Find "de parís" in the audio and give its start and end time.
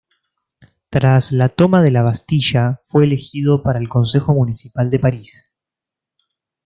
4.89-5.53